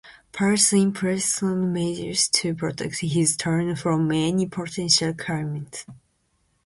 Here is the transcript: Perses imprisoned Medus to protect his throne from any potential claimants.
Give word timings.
Perses 0.31 0.73
imprisoned 0.73 1.71
Medus 1.75 2.27
to 2.29 2.55
protect 2.55 3.01
his 3.01 3.35
throne 3.35 3.75
from 3.75 4.11
any 4.11 4.47
potential 4.47 5.13
claimants. 5.13 5.85